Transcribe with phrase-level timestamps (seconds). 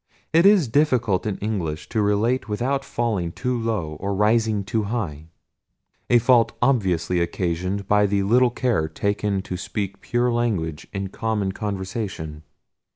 [0.33, 5.27] It is difficult in English to relate without falling too low or rising too high;
[6.09, 11.51] a fault obviously occasioned by the little care taken to speak pure language in common
[11.51, 12.41] conversation.